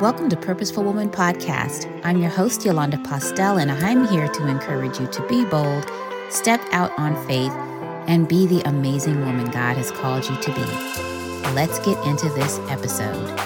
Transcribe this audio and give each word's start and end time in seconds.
Welcome 0.00 0.30
to 0.30 0.36
Purposeful 0.36 0.82
Woman 0.82 1.10
Podcast. 1.10 1.86
I'm 2.04 2.16
your 2.16 2.30
host, 2.30 2.64
Yolanda 2.64 2.96
Postel, 3.04 3.58
and 3.58 3.70
I'm 3.70 4.08
here 4.08 4.28
to 4.28 4.48
encourage 4.48 4.98
you 4.98 5.06
to 5.08 5.28
be 5.28 5.44
bold, 5.44 5.90
step 6.30 6.58
out 6.72 6.90
on 6.98 7.14
faith, 7.26 7.52
and 8.08 8.26
be 8.26 8.46
the 8.46 8.62
amazing 8.62 9.20
woman 9.26 9.50
God 9.50 9.76
has 9.76 9.90
called 9.90 10.26
you 10.26 10.36
to 10.36 10.54
be. 10.54 10.62
Let's 11.52 11.78
get 11.80 11.98
into 12.06 12.30
this 12.30 12.58
episode. 12.70 13.38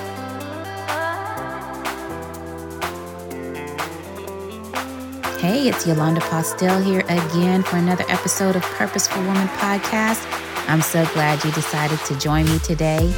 Hey, 5.41 5.68
it's 5.68 5.86
Yolanda 5.86 6.21
Postel 6.21 6.80
here 6.80 7.00
again 7.00 7.64
for 7.64 7.79
another 7.79 8.05
episode 8.09 8.55
of 8.55 8.62
Purposeful 8.62 9.23
Woman 9.25 9.48
Podcast. 9.48 10.43
I'm 10.67 10.81
so 10.81 11.05
glad 11.12 11.45
you 11.45 11.53
decided 11.53 11.99
to 12.07 12.18
join 12.18 12.46
me 12.46 12.59
today. 12.61 13.13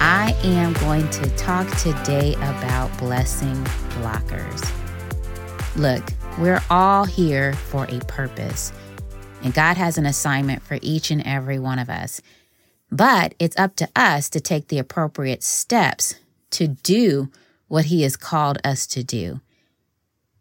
I 0.00 0.34
am 0.44 0.72
going 0.74 1.08
to 1.10 1.28
talk 1.36 1.68
today 1.76 2.34
about 2.34 2.96
blessing 2.98 3.54
blockers. 4.00 4.64
Look, 5.76 6.02
we're 6.38 6.62
all 6.70 7.04
here 7.04 7.52
for 7.52 7.84
a 7.90 8.00
purpose, 8.06 8.72
and 9.42 9.52
God 9.52 9.76
has 9.76 9.98
an 9.98 10.06
assignment 10.06 10.62
for 10.62 10.78
each 10.80 11.10
and 11.10 11.22
every 11.26 11.58
one 11.58 11.78
of 11.78 11.90
us. 11.90 12.22
But 12.90 13.34
it's 13.38 13.58
up 13.58 13.76
to 13.76 13.88
us 13.94 14.30
to 14.30 14.40
take 14.40 14.68
the 14.68 14.78
appropriate 14.78 15.42
steps 15.42 16.14
to 16.52 16.66
do 16.66 17.30
what 17.68 17.86
He 17.86 18.02
has 18.02 18.16
called 18.16 18.58
us 18.64 18.86
to 18.88 19.04
do. 19.04 19.40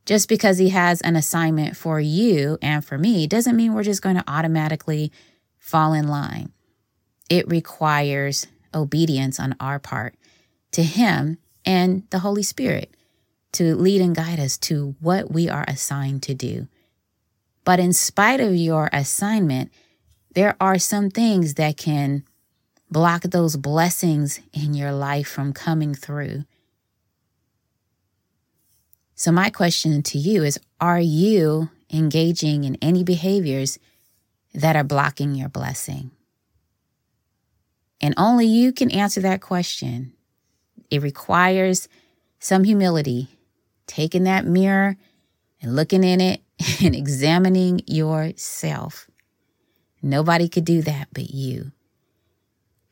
Just 0.06 0.30
because 0.30 0.58
He 0.58 0.70
has 0.70 1.02
an 1.02 1.18
assignment 1.18 1.76
for 1.76 2.00
you 2.00 2.58
and 2.62 2.84
for 2.84 2.98
me 2.98 3.28
doesn't 3.28 3.58
mean 3.58 3.74
we're 3.74 3.84
just 3.84 4.02
going 4.02 4.16
to 4.16 4.24
automatically 4.26 5.12
fall 5.66 5.94
in 5.94 6.08
line. 6.08 6.52
It 7.28 7.48
requires 7.48 8.46
obedience 8.72 9.40
on 9.40 9.56
our 9.60 9.80
part 9.80 10.14
to 10.74 10.84
Him 10.84 11.40
and 11.66 12.04
the 12.12 12.20
Holy 12.20 12.44
Spirit 12.44 12.96
to 13.54 13.76
lead 13.76 14.00
and 14.00 14.16
guide 14.16 14.40
us 14.40 14.58
to 14.58 14.96
what 15.00 15.32
we 15.32 15.50
are 15.50 15.66
assigned 15.68 16.22
to 16.22 16.36
do. 16.36 16.68
But 17.64 17.80
in 17.80 17.94
spite 17.94 18.40
of 18.40 18.54
your 18.56 18.92
assignment, 18.94 19.72
there 20.36 20.56
are 20.62 20.78
some 20.78 21.10
things 21.10 21.56
that 21.56 21.78
can 21.78 22.24
block 22.92 23.24
those 23.24 23.58
blessings 23.58 24.42
in 24.54 24.76
your 24.76 24.92
life 24.92 25.28
from 25.28 25.52
coming 25.52 25.96
through. 25.96 26.44
So, 29.16 29.32
my 29.32 29.50
question 29.50 30.04
to 30.04 30.20
you 30.20 30.44
is 30.44 30.60
Are 30.80 31.00
you 31.00 31.72
engaging 31.92 32.66
in 32.66 32.78
any 32.84 33.04
behaviors 33.04 33.80
that 34.56 34.76
are 34.76 34.84
blocking 34.84 35.36
your 35.36 35.50
blessing? 35.50 36.12
And 38.02 38.14
only 38.18 38.46
you 38.46 38.72
can 38.72 38.92
answer 38.92 39.22
that 39.22 39.42
question. 39.42 40.14
It 40.90 41.02
requires 41.02 41.88
some 42.40 42.64
humility, 42.64 43.30
taking 43.88 44.24
that 44.24 44.46
mirror 44.46 44.98
and 45.62 45.76
looking 45.76 46.04
in 46.04 46.22
it 46.22 46.42
and 46.84 46.96
examining 46.96 47.82
yourself. 47.88 49.10
Nobody 50.02 50.48
could 50.48 50.66
do 50.66 50.82
that 50.84 51.08
but 51.14 51.32
you. 51.32 51.72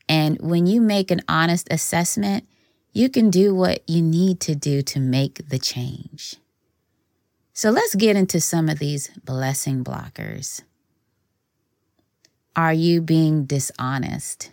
And 0.08 0.40
when 0.40 0.66
you 0.66 0.80
make 0.80 1.10
an 1.10 1.22
honest 1.28 1.68
assessment, 1.70 2.46
you 2.92 3.08
can 3.08 3.30
do 3.30 3.54
what 3.54 3.88
you 3.88 4.02
need 4.02 4.40
to 4.40 4.54
do 4.54 4.82
to 4.82 5.00
make 5.00 5.48
the 5.48 5.58
change. 5.58 6.36
So 7.52 7.70
let's 7.70 7.94
get 7.94 8.16
into 8.16 8.40
some 8.40 8.68
of 8.68 8.78
these 8.78 9.10
blessing 9.24 9.84
blockers. 9.84 10.62
Are 12.56 12.72
you 12.72 13.00
being 13.00 13.44
dishonest? 13.46 14.52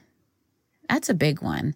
That's 0.90 1.10
a 1.10 1.14
big 1.14 1.42
one. 1.42 1.76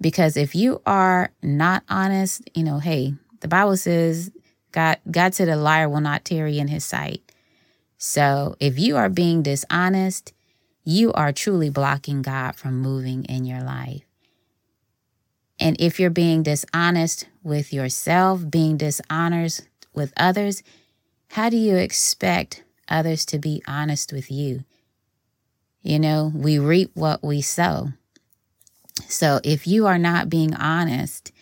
Because 0.00 0.36
if 0.36 0.54
you 0.54 0.80
are 0.86 1.30
not 1.42 1.82
honest, 1.88 2.48
you 2.54 2.64
know, 2.64 2.78
hey, 2.78 3.14
the 3.40 3.48
Bible 3.48 3.76
says 3.76 4.30
God 4.72 4.98
God 5.10 5.34
said 5.34 5.48
a 5.48 5.56
liar 5.56 5.88
will 5.88 6.00
not 6.00 6.24
tarry 6.24 6.58
in 6.58 6.68
his 6.68 6.84
sight. 6.84 7.20
So 7.98 8.56
if 8.58 8.78
you 8.78 8.96
are 8.96 9.08
being 9.08 9.42
dishonest, 9.42 10.32
you 10.84 11.12
are 11.12 11.32
truly 11.32 11.70
blocking 11.70 12.22
God 12.22 12.56
from 12.56 12.80
moving 12.80 13.24
in 13.24 13.44
your 13.44 13.62
life. 13.62 14.02
And 15.60 15.80
if 15.80 16.00
you're 16.00 16.10
being 16.10 16.42
dishonest 16.42 17.28
with 17.44 17.72
yourself, 17.72 18.50
being 18.50 18.76
dishonest 18.76 19.68
with 19.94 20.12
others, 20.16 20.62
how 21.30 21.48
do 21.48 21.56
you 21.56 21.76
expect 21.76 22.64
others 22.88 23.24
to 23.26 23.38
be 23.38 23.62
honest 23.68 24.12
with 24.12 24.30
you? 24.30 24.64
You 25.82 25.98
know, 25.98 26.30
we 26.34 26.58
reap 26.58 26.92
what 26.94 27.22
we 27.22 27.42
sow. 27.42 27.88
So 29.08 29.40
if 29.42 29.66
you 29.66 29.86
are 29.86 29.98
not 29.98 30.28
being 30.28 30.54
honest, 30.54 31.32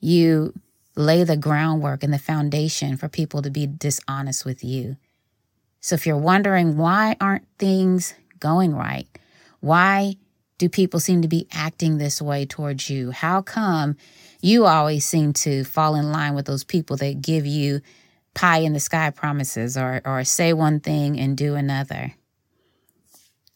you 0.00 0.54
lay 0.96 1.24
the 1.24 1.36
groundwork 1.36 2.02
and 2.02 2.12
the 2.12 2.18
foundation 2.18 2.96
for 2.96 3.08
people 3.08 3.42
to 3.42 3.50
be 3.50 3.66
dishonest 3.66 4.44
with 4.44 4.62
you. 4.62 4.96
So 5.80 5.94
if 5.94 6.06
you're 6.06 6.16
wondering 6.16 6.76
why 6.76 7.16
aren't 7.20 7.46
things 7.58 8.14
going 8.38 8.74
right? 8.74 9.06
Why 9.60 10.16
do 10.58 10.68
people 10.68 11.00
seem 11.00 11.22
to 11.22 11.28
be 11.28 11.46
acting 11.52 11.96
this 11.96 12.20
way 12.20 12.44
towards 12.44 12.90
you? 12.90 13.12
How 13.12 13.40
come 13.40 13.96
you 14.42 14.66
always 14.66 15.06
seem 15.06 15.32
to 15.32 15.64
fall 15.64 15.94
in 15.94 16.12
line 16.12 16.34
with 16.34 16.46
those 16.46 16.64
people 16.64 16.96
that 16.98 17.22
give 17.22 17.46
you 17.46 17.80
pie 18.34 18.58
in 18.58 18.74
the 18.74 18.80
sky 18.80 19.10
promises 19.10 19.76
or 19.76 20.02
or 20.04 20.22
say 20.24 20.52
one 20.52 20.80
thing 20.80 21.18
and 21.18 21.36
do 21.36 21.54
another? 21.54 22.14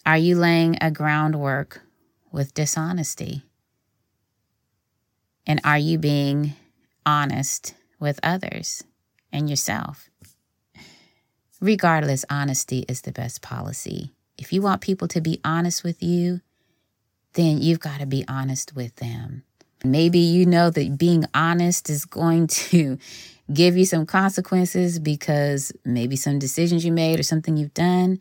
Are 0.06 0.19
you 0.19 0.37
laying 0.37 0.76
a 0.82 0.91
groundwork 0.91 1.81
with 2.31 2.53
dishonesty? 2.53 3.42
And 5.47 5.62
are 5.65 5.78
you 5.78 5.97
being 5.97 6.54
honest 7.06 7.75
with 7.98 8.20
others 8.22 8.84
and 9.32 9.48
yourself? 9.48 10.10
Regardless, 11.59 12.26
honesty 12.28 12.84
is 12.87 13.00
the 13.03 13.12
best 13.12 13.41
policy. 13.41 14.10
If 14.37 14.53
you 14.53 14.60
want 14.60 14.82
people 14.82 15.09
to 15.09 15.22
be 15.22 15.41
honest 15.43 15.82
with 15.82 16.03
you, 16.03 16.43
then 17.32 17.62
you've 17.62 17.81
got 17.81 18.00
to 18.00 18.06
be 18.06 18.26
honest 18.28 18.76
with 18.76 18.97
them. 18.97 19.44
Maybe 19.82 20.19
you 20.19 20.44
know 20.44 20.69
that 20.69 20.98
being 20.98 21.25
honest 21.32 21.88
is 21.88 22.04
going 22.04 22.48
to 22.48 22.98
give 23.53 23.78
you 23.78 23.87
some 23.87 24.04
consequences 24.04 24.98
because 24.98 25.72
maybe 25.82 26.16
some 26.16 26.38
decisions 26.38 26.84
you 26.84 26.93
made 26.93 27.19
or 27.19 27.22
something 27.22 27.56
you've 27.56 27.72
done 27.72 28.19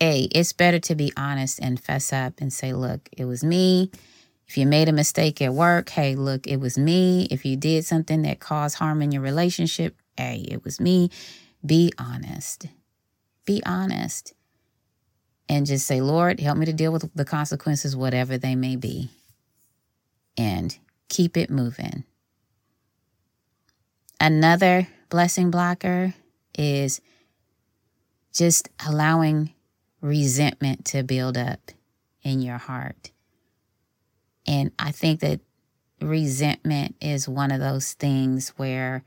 a, 0.00 0.24
it's 0.24 0.52
better 0.52 0.78
to 0.80 0.94
be 0.94 1.12
honest 1.16 1.58
and 1.60 1.80
fess 1.80 2.12
up 2.12 2.34
and 2.40 2.52
say, 2.52 2.72
look, 2.72 3.08
it 3.16 3.24
was 3.24 3.42
me. 3.42 3.90
If 4.46 4.56
you 4.56 4.66
made 4.66 4.88
a 4.88 4.92
mistake 4.92 5.42
at 5.42 5.54
work, 5.54 5.88
hey, 5.88 6.14
look, 6.14 6.46
it 6.46 6.58
was 6.58 6.78
me. 6.78 7.26
If 7.30 7.44
you 7.44 7.56
did 7.56 7.84
something 7.84 8.22
that 8.22 8.38
caused 8.38 8.76
harm 8.76 9.02
in 9.02 9.10
your 9.10 9.22
relationship, 9.22 9.96
hey, 10.16 10.46
it 10.48 10.64
was 10.64 10.80
me. 10.80 11.10
Be 11.64 11.92
honest. 11.98 12.66
Be 13.44 13.62
honest. 13.66 14.34
And 15.48 15.66
just 15.66 15.86
say, 15.86 16.00
Lord, 16.00 16.40
help 16.40 16.58
me 16.58 16.66
to 16.66 16.72
deal 16.72 16.92
with 16.92 17.10
the 17.14 17.24
consequences, 17.24 17.96
whatever 17.96 18.38
they 18.38 18.54
may 18.54 18.76
be. 18.76 19.10
And 20.36 20.76
keep 21.08 21.36
it 21.36 21.50
moving. 21.50 22.04
Another 24.20 24.88
blessing 25.08 25.50
blocker 25.50 26.14
is 26.58 27.00
just 28.32 28.68
allowing 28.86 29.52
resentment 30.00 30.84
to 30.86 31.02
build 31.02 31.36
up 31.36 31.72
in 32.22 32.40
your 32.40 32.58
heart. 32.58 33.10
And 34.46 34.70
I 34.78 34.92
think 34.92 35.20
that 35.20 35.40
resentment 36.00 36.94
is 37.00 37.28
one 37.28 37.50
of 37.50 37.60
those 37.60 37.92
things 37.94 38.50
where 38.56 39.02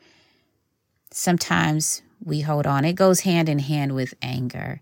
sometimes 1.12 2.02
we 2.24 2.42
hold 2.42 2.68
on. 2.68 2.86
It 2.86 2.94
goes 2.94 3.22
hand 3.22 3.50
in 3.50 3.60
hand 3.60 3.94
with 3.96 4.14
anger. 4.22 4.82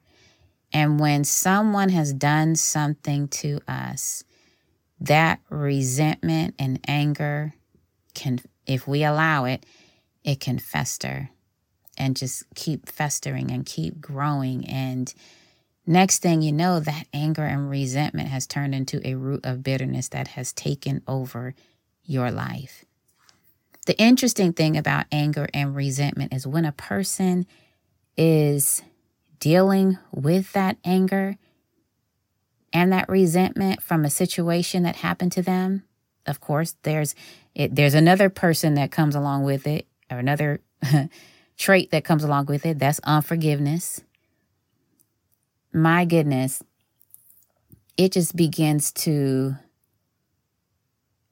And 0.73 0.99
when 0.99 1.23
someone 1.23 1.89
has 1.89 2.13
done 2.13 2.55
something 2.55 3.27
to 3.29 3.59
us, 3.67 4.23
that 4.99 5.39
resentment 5.49 6.55
and 6.57 6.79
anger 6.87 7.53
can, 8.13 8.39
if 8.65 8.87
we 8.87 9.03
allow 9.03 9.45
it, 9.45 9.65
it 10.23 10.39
can 10.39 10.59
fester 10.59 11.29
and 11.97 12.17
just 12.17 12.43
keep 12.55 12.89
festering 12.89 13.51
and 13.51 13.65
keep 13.65 14.01
growing. 14.01 14.65
And 14.67 15.13
Next 15.89 16.21
thing 16.21 16.41
you 16.41 16.51
know, 16.51 16.81
that 16.81 17.07
anger 17.13 17.45
and 17.45 17.69
resentment 17.69 18.27
has 18.27 18.45
turned 18.45 18.75
into 18.75 18.99
a 19.07 19.15
root 19.15 19.45
of 19.45 19.63
bitterness 19.63 20.09
that 20.09 20.27
has 20.29 20.51
taken 20.51 21.01
over 21.07 21.55
your 22.03 22.29
life. 22.29 22.83
The 23.85 23.97
interesting 23.97 24.51
thing 24.51 24.75
about 24.75 25.05
anger 25.13 25.47
and 25.53 25.73
resentment 25.73 26.33
is 26.33 26.45
when 26.45 26.65
a 26.65 26.73
person 26.73 27.47
is 28.17 28.83
dealing 29.39 29.97
with 30.11 30.51
that 30.51 30.75
anger 30.83 31.37
and 32.73 32.91
that 32.91 33.07
resentment 33.07 33.81
from 33.81 34.03
a 34.03 34.09
situation 34.09 34.83
that 34.83 34.97
happened 34.97 35.31
to 35.31 35.41
them, 35.41 35.83
of 36.25 36.41
course, 36.41 36.75
there's 36.83 37.15
it, 37.55 37.73
there's 37.73 37.93
another 37.93 38.29
person 38.29 38.73
that 38.73 38.91
comes 38.91 39.15
along 39.15 39.43
with 39.43 39.65
it, 39.65 39.87
or 40.11 40.17
another 40.17 40.59
trait 41.57 41.91
that 41.91 42.03
comes 42.03 42.25
along 42.25 42.47
with 42.47 42.65
it. 42.65 42.77
That's 42.77 42.99
unforgiveness 43.05 44.01
my 45.77 46.05
goodness, 46.05 46.63
it 47.97 48.11
just 48.11 48.35
begins 48.35 48.91
to 48.91 49.55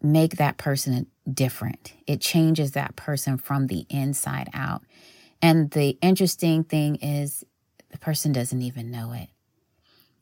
make 0.01 0.37
that 0.37 0.57
person 0.57 1.07
different. 1.31 1.93
It 2.05 2.21
changes 2.21 2.71
that 2.71 2.95
person 2.95 3.37
from 3.37 3.67
the 3.67 3.85
inside 3.89 4.49
out. 4.53 4.83
And 5.41 5.71
the 5.71 5.97
interesting 6.01 6.63
thing 6.63 6.97
is, 6.97 7.43
the 7.89 7.97
person 7.97 8.31
doesn't 8.31 8.61
even 8.61 8.91
know 8.91 9.13
it. 9.13 9.29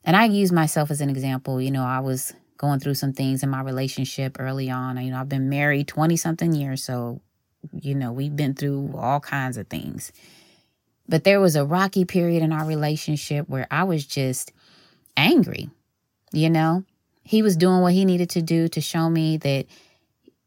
And 0.04 0.16
I 0.16 0.26
use 0.26 0.52
myself 0.52 0.90
as 0.90 1.00
an 1.00 1.10
example. 1.10 1.60
You 1.60 1.70
know, 1.70 1.84
I 1.84 2.00
was 2.00 2.32
going 2.56 2.80
through 2.80 2.94
some 2.94 3.12
things 3.12 3.42
in 3.42 3.50
my 3.50 3.62
relationship 3.62 4.36
early 4.38 4.70
on. 4.70 4.96
You 5.02 5.10
know, 5.10 5.18
I've 5.18 5.28
been 5.28 5.48
married 5.48 5.88
20 5.88 6.16
something 6.16 6.52
years. 6.52 6.84
So, 6.84 7.20
you 7.72 7.94
know, 7.94 8.12
we've 8.12 8.36
been 8.36 8.54
through 8.54 8.94
all 8.96 9.20
kinds 9.20 9.56
of 9.56 9.66
things. 9.68 10.12
But 11.08 11.24
there 11.24 11.40
was 11.40 11.56
a 11.56 11.64
rocky 11.64 12.04
period 12.04 12.42
in 12.42 12.52
our 12.52 12.64
relationship 12.64 13.48
where 13.48 13.66
I 13.70 13.84
was 13.84 14.06
just 14.06 14.52
angry. 15.16 15.70
You 16.32 16.50
know, 16.50 16.84
he 17.22 17.42
was 17.42 17.56
doing 17.56 17.80
what 17.80 17.92
he 17.92 18.04
needed 18.04 18.30
to 18.30 18.42
do 18.42 18.68
to 18.68 18.80
show 18.80 19.08
me 19.08 19.36
that, 19.38 19.66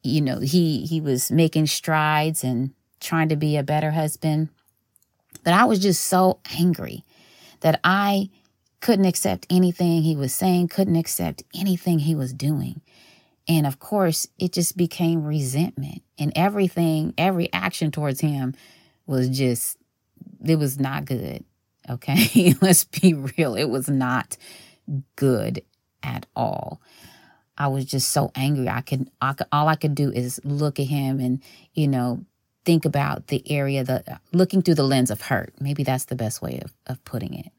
you 0.03 0.21
know, 0.21 0.39
he 0.39 0.85
he 0.85 1.01
was 1.01 1.31
making 1.31 1.67
strides 1.67 2.43
and 2.43 2.73
trying 2.99 3.29
to 3.29 3.35
be 3.35 3.57
a 3.57 3.63
better 3.63 3.91
husband. 3.91 4.49
But 5.43 5.53
I 5.53 5.65
was 5.65 5.79
just 5.79 6.05
so 6.05 6.39
angry 6.57 7.03
that 7.61 7.79
I 7.83 8.29
couldn't 8.81 9.05
accept 9.05 9.47
anything 9.49 10.01
he 10.01 10.15
was 10.15 10.33
saying, 10.33 10.67
couldn't 10.67 10.95
accept 10.95 11.43
anything 11.55 11.99
he 11.99 12.15
was 12.15 12.33
doing. 12.33 12.81
And 13.47 13.65
of 13.65 13.79
course, 13.79 14.27
it 14.37 14.51
just 14.51 14.75
became 14.75 15.23
resentment. 15.23 16.01
And 16.19 16.33
everything, 16.35 17.13
every 17.17 17.51
action 17.53 17.91
towards 17.91 18.19
him 18.21 18.55
was 19.05 19.29
just, 19.29 19.77
it 20.45 20.57
was 20.57 20.79
not 20.79 21.05
good. 21.05 21.43
Okay. 21.89 22.53
Let's 22.61 22.83
be 22.83 23.13
real. 23.13 23.55
It 23.55 23.69
was 23.69 23.89
not 23.89 24.37
good 25.15 25.63
at 26.03 26.25
all. 26.35 26.81
I 27.57 27.67
was 27.67 27.85
just 27.85 28.11
so 28.11 28.31
angry. 28.35 28.69
I 28.69 28.81
could, 28.81 29.09
I 29.21 29.33
could, 29.33 29.47
all 29.51 29.67
I 29.67 29.75
could 29.75 29.95
do 29.95 30.11
is 30.11 30.39
look 30.43 30.79
at 30.79 30.87
him 30.87 31.19
and, 31.19 31.41
you 31.73 31.87
know, 31.87 32.23
think 32.65 32.85
about 32.85 33.27
the 33.27 33.49
area 33.49 33.83
that 33.83 34.21
looking 34.31 34.61
through 34.61 34.75
the 34.75 34.83
lens 34.83 35.09
of 35.09 35.21
hurt. 35.21 35.53
Maybe 35.59 35.83
that's 35.83 36.05
the 36.05 36.15
best 36.15 36.41
way 36.41 36.59
of, 36.63 36.73
of 36.85 37.03
putting 37.03 37.33
it. 37.33 37.51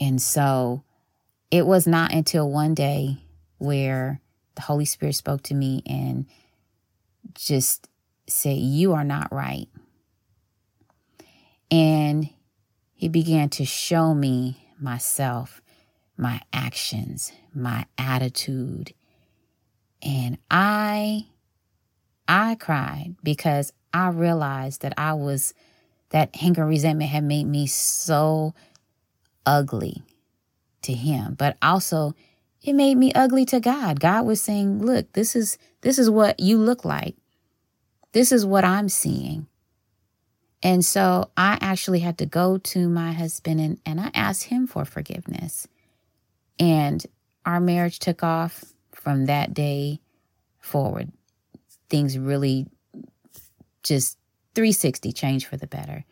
And 0.00 0.22
so 0.22 0.84
it 1.50 1.66
was 1.66 1.86
not 1.86 2.12
until 2.12 2.48
one 2.48 2.74
day 2.74 3.18
where 3.58 4.20
the 4.54 4.62
Holy 4.62 4.84
Spirit 4.84 5.14
spoke 5.14 5.42
to 5.44 5.54
me 5.54 5.82
and 5.86 6.26
just 7.34 7.88
said, 8.28 8.58
You 8.58 8.92
are 8.94 9.04
not 9.04 9.32
right. 9.32 9.68
And 11.70 12.30
he 12.94 13.08
began 13.08 13.48
to 13.50 13.64
show 13.64 14.14
me 14.14 14.66
myself, 14.80 15.60
my 16.16 16.40
actions, 16.52 17.32
my 17.54 17.86
attitude. 17.96 18.94
And 20.02 20.38
I 20.50 21.26
I 22.26 22.56
cried 22.56 23.16
because 23.22 23.72
I 23.92 24.08
realized 24.08 24.82
that 24.82 24.94
I 24.96 25.14
was 25.14 25.54
that 26.10 26.30
anger 26.42 26.64
resentment 26.64 27.10
had 27.10 27.24
made 27.24 27.44
me 27.44 27.66
so 27.66 28.54
ugly 29.44 30.02
to 30.82 30.92
him, 30.92 31.34
but 31.34 31.56
also 31.60 32.14
it 32.62 32.72
made 32.72 32.96
me 32.96 33.12
ugly 33.12 33.44
to 33.46 33.60
God. 33.60 34.00
God 34.00 34.26
was 34.26 34.40
saying, 34.40 34.84
"Look, 34.84 35.12
this 35.12 35.36
is 35.36 35.58
this 35.82 35.98
is 35.98 36.10
what 36.10 36.40
you 36.40 36.58
look 36.58 36.84
like. 36.84 37.16
This 38.12 38.32
is 38.32 38.44
what 38.44 38.64
I'm 38.64 38.88
seeing." 38.88 39.46
And 40.62 40.84
so 40.84 41.30
I 41.36 41.58
actually 41.60 42.00
had 42.00 42.18
to 42.18 42.26
go 42.26 42.58
to 42.58 42.88
my 42.88 43.12
husband 43.12 43.60
and, 43.60 43.80
and 43.86 44.00
I 44.00 44.10
asked 44.14 44.44
him 44.44 44.66
for 44.66 44.84
forgiveness. 44.84 45.68
And 46.58 47.04
our 47.46 47.60
marriage 47.60 47.98
took 48.00 48.22
off 48.22 48.64
from 48.92 49.26
that 49.26 49.54
day 49.54 50.00
forward. 50.58 51.12
Things 51.88 52.18
really 52.18 52.66
just 53.82 54.18
360 54.54 55.12
changed 55.12 55.46
for 55.46 55.56
the 55.56 55.66
better. 55.66 56.04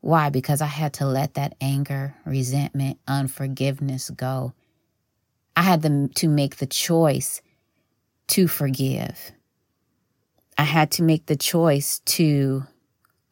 Why? 0.00 0.30
Because 0.30 0.60
I 0.60 0.66
had 0.66 0.94
to 0.94 1.06
let 1.06 1.34
that 1.34 1.54
anger, 1.60 2.16
resentment, 2.24 2.98
unforgiveness 3.06 4.10
go. 4.10 4.54
I 5.56 5.62
had 5.62 5.82
to 6.16 6.28
make 6.28 6.56
the 6.56 6.66
choice 6.66 7.42
to 8.28 8.48
forgive. 8.48 9.32
I 10.56 10.64
had 10.64 10.90
to 10.92 11.02
make 11.02 11.26
the 11.26 11.36
choice 11.36 12.00
to, 12.06 12.64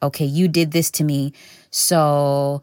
okay, 0.02 0.24
you 0.24 0.48
did 0.48 0.72
this 0.72 0.90
to 0.92 1.04
me, 1.04 1.32
so 1.70 2.62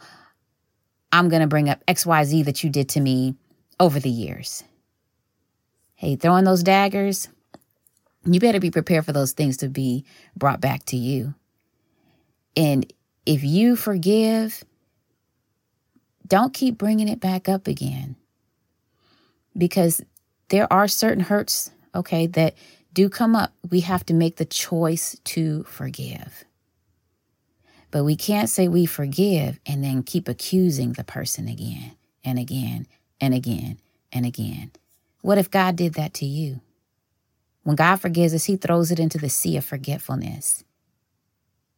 I'm 1.11 1.29
going 1.29 1.41
to 1.41 1.47
bring 1.47 1.69
up 1.69 1.85
XYZ 1.85 2.45
that 2.45 2.63
you 2.63 2.69
did 2.69 2.89
to 2.89 2.99
me 2.99 3.35
over 3.79 3.99
the 3.99 4.09
years. 4.09 4.63
Hey, 5.95 6.15
throwing 6.15 6.43
those 6.43 6.63
daggers, 6.63 7.29
you 8.25 8.39
better 8.39 8.59
be 8.59 8.71
prepared 8.71 9.05
for 9.05 9.13
those 9.13 9.31
things 9.31 9.57
to 9.57 9.69
be 9.69 10.03
brought 10.35 10.59
back 10.59 10.85
to 10.85 10.97
you. 10.97 11.35
And 12.55 12.91
if 13.25 13.43
you 13.43 13.75
forgive, 13.75 14.63
don't 16.27 16.53
keep 16.53 16.77
bringing 16.77 17.07
it 17.07 17.19
back 17.19 17.47
up 17.47 17.67
again. 17.67 18.15
Because 19.57 20.01
there 20.49 20.71
are 20.71 20.87
certain 20.87 21.23
hurts, 21.23 21.71
okay, 21.93 22.27
that 22.27 22.55
do 22.93 23.09
come 23.09 23.35
up. 23.35 23.53
We 23.69 23.81
have 23.81 24.05
to 24.07 24.13
make 24.13 24.37
the 24.37 24.45
choice 24.45 25.17
to 25.25 25.63
forgive. 25.63 26.45
But 27.95 28.03
we 28.03 28.17
can't 28.17 28.49
say 28.49 28.67
we 28.67 28.85
forgive 28.85 29.57
and 29.65 29.81
then 29.81 30.03
keep 30.03 30.27
accusing 30.27 30.91
the 30.91 31.05
person 31.05 31.47
again 31.47 31.95
and 32.25 32.37
again 32.37 32.87
and 33.21 33.33
again 33.33 33.77
and 34.11 34.25
again. 34.25 34.71
What 35.21 35.37
if 35.37 35.49
God 35.49 35.77
did 35.77 35.93
that 35.93 36.13
to 36.15 36.25
you? 36.25 36.59
When 37.63 37.77
God 37.77 37.95
forgives 38.01 38.33
us, 38.33 38.43
He 38.43 38.57
throws 38.57 38.91
it 38.91 38.99
into 38.99 39.17
the 39.17 39.29
sea 39.29 39.55
of 39.55 39.63
forgetfulness. 39.63 40.65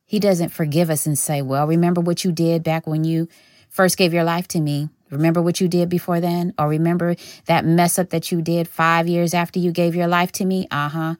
He 0.06 0.18
doesn't 0.18 0.50
forgive 0.50 0.90
us 0.90 1.06
and 1.06 1.19
say, 1.19 1.44
Well, 1.44 1.68
remember 1.68 2.02
what 2.02 2.24
you 2.24 2.31
did 2.31 2.64
back 2.64 2.88
when 2.88 3.04
you 3.04 3.28
first 3.69 3.96
gave 3.96 4.12
your 4.12 4.24
life 4.24 4.48
to 4.48 4.60
me? 4.60 4.90
Remember 5.12 5.40
what 5.40 5.62
you 5.62 5.68
did 5.68 5.88
before 5.88 6.19
then? 6.19 6.52
Or 6.58 6.68
remember 6.68 7.16
that 7.46 7.64
mess 7.64 8.00
up 8.00 8.10
that 8.10 8.31
you 8.31 8.42
did 8.42 8.68
five 8.68 9.08
years 9.08 9.36
after 9.36 9.60
you 9.60 9.72
gave 9.72 9.94
your 9.94 10.08
life 10.08 10.31
to 10.31 10.46
me? 10.46 10.68
Uh 10.72 10.90
huh. 10.90 11.16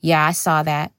Yeah, 0.00 0.26
I 0.26 0.32
saw 0.32 0.64
that. 0.64 0.90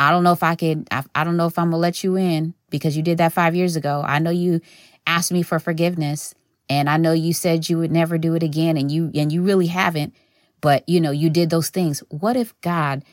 I 0.00 0.10
don't 0.10 0.22
know 0.22 0.32
if 0.32 0.42
I 0.42 0.54
could, 0.54 0.86
I, 0.90 1.04
I 1.14 1.24
don't 1.24 1.36
know 1.36 1.46
if 1.46 1.58
I'm 1.58 1.70
going 1.70 1.78
to 1.78 1.78
let 1.78 2.04
you 2.04 2.16
in 2.16 2.54
because 2.70 2.96
you 2.96 3.02
did 3.02 3.18
that 3.18 3.32
five 3.32 3.54
years 3.54 3.76
ago. 3.76 4.02
I 4.06 4.18
know 4.18 4.30
you 4.30 4.60
asked 5.06 5.32
me 5.32 5.42
for 5.42 5.58
forgiveness 5.58 6.34
and 6.70 6.88
I 6.88 6.96
know 6.98 7.12
you 7.12 7.32
said 7.32 7.68
you 7.68 7.78
would 7.78 7.90
never 7.90 8.18
do 8.18 8.34
it 8.34 8.42
again 8.42 8.76
and 8.76 8.90
you, 8.90 9.10
and 9.14 9.32
you 9.32 9.42
really 9.42 9.68
haven't, 9.68 10.14
but 10.60 10.88
you 10.88 11.00
know, 11.00 11.10
you 11.10 11.30
did 11.30 11.50
those 11.50 11.70
things. 11.70 12.00
What 12.10 12.36
if 12.36 12.58
God 12.60 13.04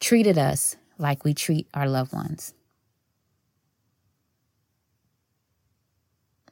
treated 0.00 0.36
us 0.36 0.76
like 0.98 1.24
we 1.24 1.32
treat 1.32 1.68
our 1.72 1.88
loved 1.88 2.12
ones? 2.12 2.52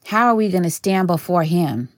How 0.06 0.28
are 0.28 0.34
we 0.34 0.48
going 0.48 0.62
to 0.62 0.70
stand 0.70 1.06
before 1.06 1.42
Him, 1.44 1.90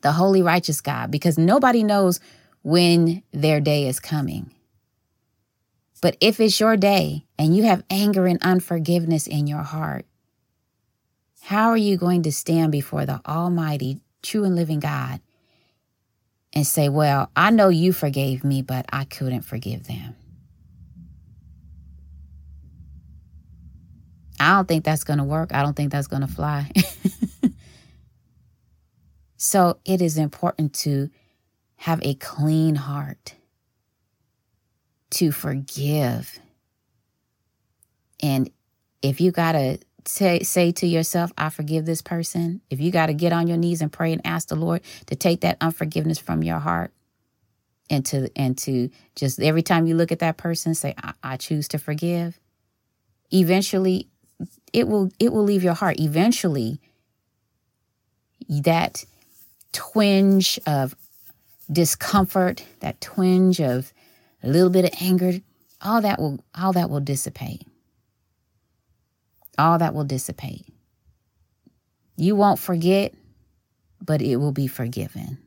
the 0.00 0.12
holy, 0.12 0.42
righteous 0.42 0.80
God? 0.80 1.12
Because 1.12 1.38
nobody 1.38 1.84
knows 1.84 2.18
when 2.62 3.22
their 3.32 3.60
day 3.60 3.86
is 3.86 4.00
coming. 4.00 4.52
But 6.00 6.16
if 6.20 6.40
it's 6.40 6.60
your 6.60 6.76
day 6.76 7.24
and 7.38 7.56
you 7.56 7.64
have 7.64 7.82
anger 7.90 8.26
and 8.26 8.38
unforgiveness 8.42 9.26
in 9.26 9.46
your 9.46 9.62
heart, 9.62 10.06
how 11.42 11.68
are 11.70 11.76
you 11.76 11.96
going 11.96 12.22
to 12.24 12.32
stand 12.32 12.72
before 12.72 13.06
the 13.06 13.20
Almighty, 13.26 14.00
true 14.22 14.44
and 14.44 14.54
living 14.54 14.80
God 14.80 15.20
and 16.52 16.66
say, 16.66 16.88
Well, 16.88 17.30
I 17.34 17.50
know 17.50 17.68
you 17.68 17.92
forgave 17.92 18.44
me, 18.44 18.62
but 18.62 18.86
I 18.92 19.04
couldn't 19.04 19.42
forgive 19.42 19.86
them? 19.86 20.14
I 24.40 24.54
don't 24.54 24.68
think 24.68 24.84
that's 24.84 25.04
going 25.04 25.18
to 25.18 25.24
work. 25.24 25.52
I 25.52 25.62
don't 25.62 25.74
think 25.74 25.90
that's 25.90 26.06
going 26.06 26.22
to 26.22 26.28
fly. 26.28 26.70
so 29.36 29.78
it 29.84 30.00
is 30.00 30.16
important 30.16 30.74
to 30.74 31.10
have 31.76 32.00
a 32.02 32.14
clean 32.14 32.76
heart, 32.76 33.34
to 35.10 35.32
forgive. 35.32 36.38
And 38.20 38.50
if 39.02 39.20
you 39.20 39.30
got 39.30 39.52
to 39.52 39.78
say, 40.04 40.40
say 40.40 40.72
to 40.72 40.86
yourself, 40.86 41.32
I 41.38 41.50
forgive 41.50 41.86
this 41.86 42.02
person, 42.02 42.60
if 42.70 42.80
you 42.80 42.90
got 42.90 43.06
to 43.06 43.14
get 43.14 43.32
on 43.32 43.46
your 43.46 43.56
knees 43.56 43.80
and 43.80 43.92
pray 43.92 44.12
and 44.12 44.22
ask 44.24 44.48
the 44.48 44.56
Lord 44.56 44.82
to 45.06 45.14
take 45.14 45.40
that 45.42 45.56
unforgiveness 45.60 46.18
from 46.18 46.42
your 46.42 46.58
heart, 46.58 46.92
and 47.90 48.04
to 48.06 48.30
and 48.36 48.56
to 48.58 48.90
just 49.14 49.40
every 49.40 49.62
time 49.62 49.86
you 49.86 49.94
look 49.94 50.12
at 50.12 50.18
that 50.18 50.36
person 50.36 50.74
say 50.74 50.94
I, 51.02 51.12
I 51.22 51.36
choose 51.36 51.68
to 51.68 51.78
forgive 51.78 52.38
eventually 53.32 54.08
it 54.72 54.88
will 54.88 55.10
it 55.18 55.32
will 55.32 55.44
leave 55.44 55.64
your 55.64 55.74
heart 55.74 55.98
eventually 55.98 56.80
that 58.48 59.04
twinge 59.72 60.58
of 60.66 60.94
discomfort 61.70 62.64
that 62.80 63.00
twinge 63.00 63.60
of 63.60 63.92
a 64.42 64.48
little 64.48 64.70
bit 64.70 64.84
of 64.84 64.90
anger 65.00 65.40
all 65.80 66.00
that 66.00 66.18
will 66.18 66.42
all 66.54 66.72
that 66.72 66.90
will 66.90 67.00
dissipate 67.00 67.62
all 69.56 69.78
that 69.78 69.94
will 69.94 70.04
dissipate 70.04 70.66
you 72.16 72.34
won't 72.34 72.58
forget 72.58 73.14
but 74.00 74.22
it 74.22 74.36
will 74.36 74.52
be 74.52 74.66
forgiven 74.66 75.38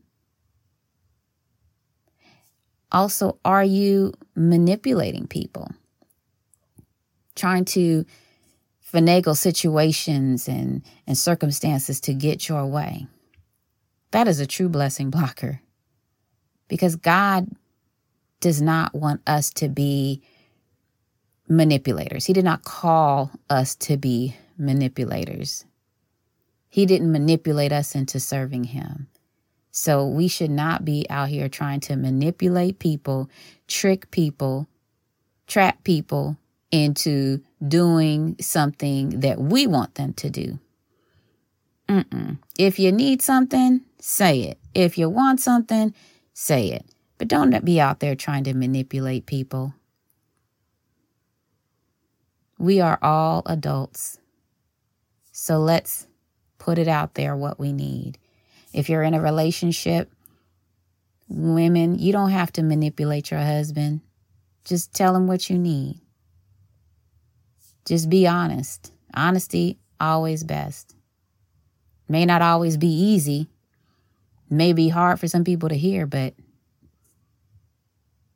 Also, 2.92 3.40
are 3.46 3.64
you 3.64 4.14
manipulating 4.36 5.28
people? 5.28 5.72
Trying 7.36 7.66
to 7.66 8.06
finagle 8.94 9.38
situations 9.38 10.50
and, 10.50 10.84
and 11.08 11.18
circumstances 11.18 12.02
to 12.02 12.14
get 12.14 12.50
your 12.50 12.66
way. 12.66 13.08
That 14.12 14.28
is 14.28 14.42
a 14.42 14.46
true 14.46 14.68
blessing 14.68 15.10
blocker 15.10 15.62
because 16.68 16.98
God 16.98 17.48
does 18.42 18.62
not 18.62 18.94
want 18.94 19.22
us 19.26 19.50
to 19.52 19.70
be 19.70 20.22
manipulators. 21.48 22.26
He 22.26 22.34
did 22.34 22.46
not 22.46 22.64
call 22.64 23.32
us 23.50 23.76
to 23.76 23.98
be 23.98 24.36
manipulators. 24.58 25.66
He 26.70 26.86
didn't 26.86 27.12
manipulate 27.12 27.72
us 27.72 27.96
into 27.96 28.20
serving 28.20 28.66
Him. 28.66 29.08
So 29.72 30.06
we 30.06 30.28
should 30.28 30.52
not 30.52 30.84
be 30.84 31.06
out 31.10 31.30
here 31.30 31.48
trying 31.48 31.80
to 31.82 31.96
manipulate 31.96 32.80
people, 32.80 33.30
trick 33.68 34.12
people, 34.12 34.68
trap 35.48 35.84
people 35.84 36.38
into 36.72 37.42
doing 37.66 38.36
something 38.40 39.22
that 39.22 39.40
we 39.40 39.68
want 39.68 39.96
them 39.96 40.14
to 40.14 40.30
do. 40.30 40.60
Mm-mm. 41.88 42.38
If 42.58 42.80
you 42.80 42.92
need 42.92 43.22
something, 43.22 43.82
say 44.00 44.42
it. 44.42 44.58
If 44.74 44.98
you 44.98 45.10
want 45.10 45.42
something, 45.42 45.94
say 46.34 46.70
it. 46.70 46.86
But 47.22 47.28
don't 47.28 47.64
be 47.64 47.80
out 47.80 48.00
there 48.00 48.16
trying 48.16 48.46
to 48.46 48.56
manipulate 48.56 49.28
people. 49.28 49.76
We 52.58 52.82
are 52.82 52.98
all 53.00 53.44
adults. 53.46 54.18
So 55.32 55.60
let's 55.60 56.08
put 56.58 56.80
it 56.80 56.88
out 56.88 57.14
there 57.14 57.36
what 57.36 57.60
we 57.60 57.74
need. 57.74 58.18
If 58.74 58.90
you're 58.90 59.04
in 59.04 59.14
a 59.14 59.22
relationship, 59.22 60.12
women, 61.30 62.00
you 62.00 62.12
don't 62.12 62.32
have 62.32 62.52
to 62.54 62.64
manipulate 62.64 63.30
your 63.30 63.42
husband. 63.42 64.02
Just 64.66 64.92
tell 64.92 65.16
him 65.16 65.28
what 65.28 65.48
you 65.48 65.60
need. 65.60 66.00
Just 67.86 68.10
be 68.10 68.26
honest. 68.26 68.92
Honesty, 69.14 69.78
always 70.00 70.44
best. 70.44 70.96
May 72.10 72.26
not 72.26 72.42
always 72.42 72.78
be 72.78 72.88
easy, 72.88 73.48
may 74.50 74.74
be 74.74 74.90
hard 74.90 75.20
for 75.20 75.28
some 75.28 75.44
people 75.44 75.70
to 75.70 75.78
hear, 75.78 76.08
but 76.08 76.34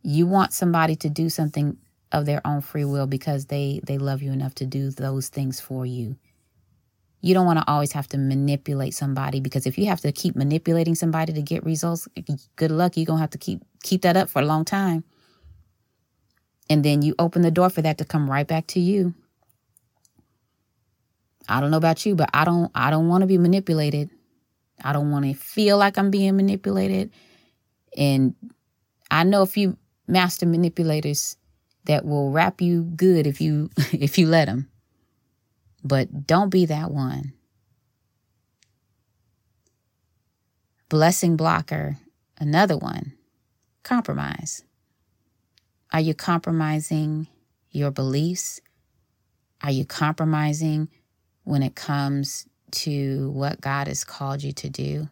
you 0.06 0.28
want 0.28 0.54
somebody 0.54 0.96
to 0.96 1.10
do 1.10 1.30
something 1.30 1.78
of 2.12 2.28
their 2.28 2.40
own 2.46 2.62
free 2.62 2.86
will 2.86 3.08
because 3.08 3.48
they 3.48 3.82
they 3.88 3.98
love 3.98 4.22
you 4.22 4.32
enough 4.32 4.54
to 4.56 4.66
do 4.66 4.92
those 4.92 5.30
things 5.30 5.60
for 5.60 5.84
you. 5.84 6.16
You 7.22 7.34
don't 7.34 7.48
want 7.48 7.58
to 7.58 7.68
always 7.68 7.92
have 7.94 8.08
to 8.10 8.18
manipulate 8.20 8.94
somebody 8.94 9.40
because 9.40 9.66
if 9.66 9.80
you 9.80 9.88
have 9.88 10.02
to 10.02 10.12
keep 10.12 10.36
manipulating 10.36 10.94
somebody 10.94 11.34
to 11.34 11.42
get 11.42 11.66
results, 11.66 12.08
good 12.56 12.70
luck. 12.70 12.96
You're 12.96 13.08
going 13.08 13.18
to 13.18 13.22
have 13.22 13.32
to 13.32 13.40
keep 13.40 13.64
keep 13.82 14.04
that 14.04 14.16
up 14.16 14.30
for 14.30 14.44
a 14.44 14.46
long 14.46 14.64
time. 14.64 15.04
And 16.70 16.86
then 16.86 17.02
you 17.02 17.16
open 17.18 17.42
the 17.42 17.50
door 17.50 17.72
for 17.72 17.82
that 17.82 17.98
to 17.98 18.06
come 18.06 18.30
right 18.30 18.48
back 18.48 18.68
to 18.68 18.80
you. 18.80 19.16
I 21.50 21.60
don't 21.62 21.72
know 21.72 21.78
about 21.78 22.06
you, 22.06 22.14
but 22.14 22.30
I 22.32 22.46
don't 22.46 22.72
I 22.76 22.92
don't 22.92 23.08
want 23.08 23.22
to 23.22 23.28
be 23.28 23.40
manipulated. 23.40 24.12
I 24.84 24.94
don't 24.94 25.10
want 25.10 25.26
to 25.26 25.34
feel 25.34 25.80
like 25.80 25.98
I'm 25.98 26.12
being 26.12 26.36
manipulated. 26.36 27.10
And 27.98 28.36
I 29.10 29.24
know 29.24 29.44
if 29.44 29.52
few 29.52 29.78
master 30.08 30.46
manipulators 30.46 31.38
that 31.86 32.06
will 32.06 32.32
wrap 32.32 32.62
you 32.62 32.84
good 32.84 33.28
if 33.28 33.42
you 33.42 33.70
if 33.92 34.18
you 34.18 34.28
let 34.28 34.46
them. 34.46 34.70
But 35.84 36.26
don't 36.26 36.50
be 36.50 36.66
that 36.66 36.92
one. 36.92 37.34
Blessing 40.90 41.36
blocker, 41.36 41.98
another 42.40 42.78
one. 42.78 43.14
Compromise. 43.84 44.64
Are 45.92 46.00
you 46.00 46.14
compromising 46.14 47.28
your 47.72 47.92
beliefs? 47.92 48.60
Are 49.62 49.72
you 49.72 49.86
compromising 49.86 50.90
when 51.44 51.64
it 51.64 51.76
comes 51.76 52.48
to 52.72 53.30
what 53.32 53.62
God 53.62 53.88
has 53.88 54.04
called 54.04 54.44
you 54.44 54.52
to 54.54 54.70
do? 54.70 55.10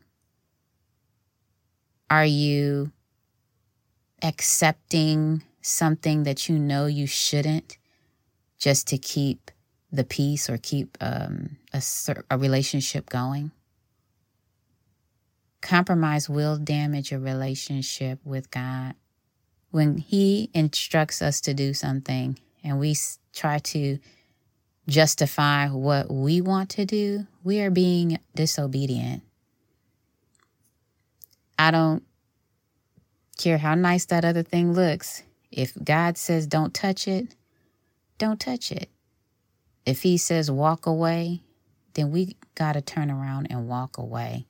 Are 2.09 2.25
you 2.25 2.91
accepting 4.24 5.44
something 5.62 6.24
that 6.24 6.48
you 6.50 6.58
know 6.58 6.86
you 6.86 7.06
shouldn't 7.06 7.77
just 8.58 8.88
to 8.88 8.98
keep 8.98 9.51
the 9.92 10.03
peace 10.03 10.50
or 10.50 10.58
keep 10.58 10.98
um, 11.01 11.58
a, 11.74 11.84
a 12.32 12.38
relationship 12.38 13.10
going. 13.10 13.51
Compromise 15.62 16.30
will 16.30 16.58
damage 16.58 17.12
a 17.12 17.20
relationship 17.20 18.20
with 18.24 18.50
God. 18.50 18.96
When 19.72 19.98
He 19.98 20.50
instructs 20.53 21.22
us 21.22 21.42
to 21.42 21.53
do 21.53 21.74
something 21.74 22.39
and 22.63 22.80
we 22.80 22.96
try 23.34 23.60
to 23.60 24.00
justify 24.88 25.70
what 25.70 26.12
we 26.12 26.42
want 26.42 26.70
to 26.72 26.86
do, 26.86 27.27
we 27.44 27.62
are 27.62 27.72
being 27.72 28.20
disobedient. 28.36 29.24
I 31.58 31.72
don't 31.72 32.03
care 33.37 33.57
how 33.57 33.75
nice 33.75 34.05
that 34.05 34.25
other 34.25 34.43
thing 34.43 34.73
looks. 34.73 35.23
If 35.51 35.73
God 35.83 36.17
says 36.17 36.47
don't 36.47 36.73
touch 36.73 37.07
it, 37.07 37.35
don't 38.17 38.39
touch 38.39 38.71
it. 38.71 38.89
If 39.85 40.01
he 40.03 40.17
says 40.17 40.49
walk 40.49 40.85
away, 40.85 41.41
then 41.93 42.11
we 42.11 42.37
got 42.55 42.73
to 42.73 42.81
turn 42.81 43.11
around 43.11 43.47
and 43.49 43.67
walk 43.67 43.97
away. 43.97 44.45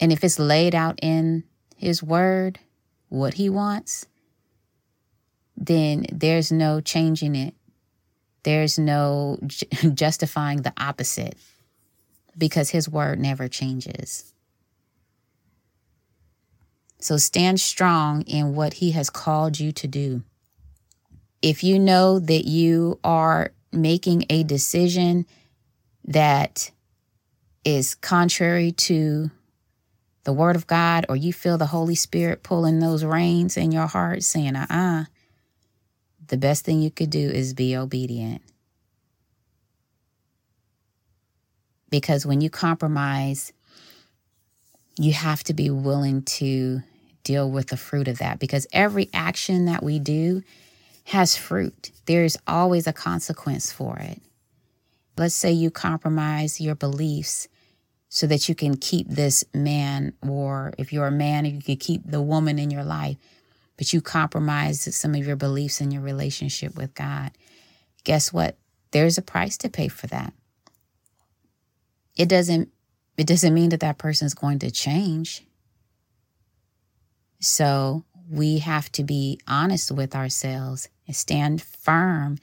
And 0.00 0.12
if 0.12 0.24
it's 0.24 0.38
laid 0.38 0.74
out 0.74 0.98
in 1.02 1.44
his 1.76 2.02
word, 2.02 2.58
what 3.08 3.34
he 3.34 3.48
wants, 3.48 4.06
then 5.56 6.06
there's 6.12 6.52
no 6.52 6.80
changing 6.80 7.34
it. 7.34 7.54
There's 8.42 8.78
no 8.78 9.38
justifying 9.94 10.62
the 10.62 10.72
opposite 10.76 11.36
because 12.36 12.70
his 12.70 12.88
word 12.88 13.18
never 13.18 13.48
changes. 13.48 14.32
So 16.98 17.16
stand 17.16 17.60
strong 17.60 18.22
in 18.22 18.54
what 18.54 18.74
he 18.74 18.92
has 18.92 19.10
called 19.10 19.60
you 19.60 19.72
to 19.72 19.86
do. 19.86 20.22
If 21.42 21.62
you 21.62 21.78
know 21.78 22.18
that 22.18 22.46
you 22.46 22.98
are 23.04 23.52
making 23.72 24.24
a 24.30 24.42
decision 24.42 25.26
that 26.04 26.70
is 27.64 27.94
contrary 27.96 28.72
to 28.72 29.30
the 30.24 30.32
word 30.32 30.56
of 30.56 30.66
God, 30.66 31.06
or 31.08 31.14
you 31.14 31.32
feel 31.32 31.56
the 31.56 31.66
Holy 31.66 31.94
Spirit 31.94 32.42
pulling 32.42 32.80
those 32.80 33.04
reins 33.04 33.56
in 33.56 33.70
your 33.70 33.86
heart, 33.86 34.24
saying, 34.24 34.56
uh 34.56 34.66
uh-uh, 34.68 35.00
uh, 35.00 35.04
the 36.26 36.36
best 36.36 36.64
thing 36.64 36.80
you 36.80 36.90
could 36.90 37.10
do 37.10 37.30
is 37.30 37.54
be 37.54 37.76
obedient. 37.76 38.42
Because 41.90 42.26
when 42.26 42.40
you 42.40 42.50
compromise, 42.50 43.52
you 44.98 45.12
have 45.12 45.44
to 45.44 45.54
be 45.54 45.70
willing 45.70 46.22
to 46.22 46.82
deal 47.22 47.50
with 47.50 47.68
the 47.68 47.76
fruit 47.76 48.08
of 48.08 48.18
that 48.18 48.38
because 48.38 48.66
every 48.72 49.10
action 49.12 49.66
that 49.66 49.82
we 49.82 49.98
do 49.98 50.42
has 51.04 51.36
fruit. 51.36 51.90
There's 52.06 52.36
always 52.46 52.86
a 52.86 52.92
consequence 52.92 53.72
for 53.72 53.96
it. 53.98 54.20
Let's 55.16 55.34
say 55.34 55.52
you 55.52 55.70
compromise 55.70 56.60
your 56.60 56.74
beliefs 56.74 57.48
so 58.08 58.26
that 58.26 58.48
you 58.48 58.54
can 58.54 58.76
keep 58.76 59.08
this 59.08 59.44
man, 59.52 60.12
or 60.26 60.72
if 60.78 60.92
you're 60.92 61.06
a 61.06 61.12
man, 61.12 61.44
you 61.44 61.60
can 61.60 61.76
keep 61.76 62.02
the 62.04 62.22
woman 62.22 62.58
in 62.58 62.70
your 62.70 62.84
life, 62.84 63.16
but 63.76 63.92
you 63.92 64.00
compromise 64.00 64.94
some 64.94 65.14
of 65.14 65.26
your 65.26 65.36
beliefs 65.36 65.80
in 65.80 65.90
your 65.90 66.02
relationship 66.02 66.76
with 66.76 66.94
God. 66.94 67.32
Guess 68.04 68.32
what? 68.32 68.56
There's 68.92 69.18
a 69.18 69.22
price 69.22 69.56
to 69.58 69.68
pay 69.68 69.88
for 69.88 70.06
that. 70.06 70.32
It 72.16 72.28
doesn't 72.28 72.70
it 73.16 73.26
doesn't 73.26 73.54
mean 73.54 73.70
that 73.70 73.80
that 73.80 73.98
person 73.98 74.26
is 74.26 74.34
going 74.34 74.58
to 74.60 74.70
change. 74.70 75.44
So 77.40 78.04
we 78.30 78.58
have 78.58 78.90
to 78.92 79.04
be 79.04 79.40
honest 79.46 79.90
with 79.90 80.14
ourselves 80.14 80.88
and 81.06 81.14
stand 81.14 81.62
firm 81.62 82.38